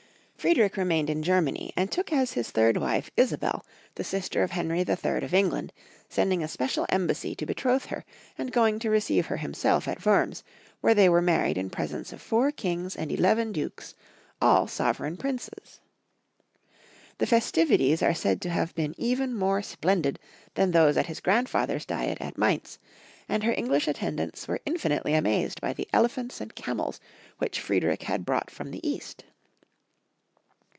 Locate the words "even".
18.97-19.35